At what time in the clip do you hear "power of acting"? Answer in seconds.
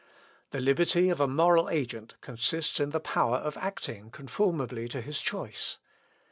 2.99-4.09